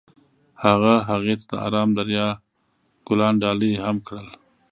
هغه 0.63 0.93
هغې 1.09 1.35
ته 1.39 1.45
د 1.51 1.53
آرام 1.67 1.89
دریا 1.99 2.27
ګلان 3.07 3.33
ډالۍ 3.43 3.73
هم 3.85 3.97
کړل. 4.07 4.27